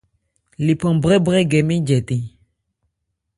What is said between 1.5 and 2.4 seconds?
gɛ mɛ́n jɛtɛ̂n.